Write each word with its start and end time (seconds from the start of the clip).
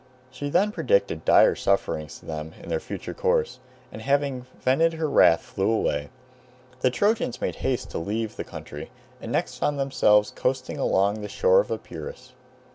She 0.31 0.49
then 0.49 0.71
predicted 0.71 1.25
dire 1.25 1.53
sufferings 1.53 2.17
to 2.17 2.25
them 2.25 2.53
in 2.59 2.69
their 2.69 2.79
future 2.79 3.13
course, 3.13 3.59
and 3.91 4.01
having 4.01 4.47
vented 4.59 4.93
her 4.93 5.07
wrath 5.07 5.41
flew 5.41 5.69
away. 5.69 6.09
The 6.79 6.89
Trojans 6.89 7.39
made 7.39 7.57
haste 7.57 7.91
to 7.91 7.99
leave 7.99 8.35
the 8.35 8.43
country, 8.43 8.89
and 9.21 9.31
next 9.31 9.59
found 9.59 9.77
themselves 9.79 10.31
coasting 10.35 10.79
along 10.79 11.21
the 11.21 11.29
shore 11.29 11.59
of 11.59 11.69
Epirus. 11.69 12.33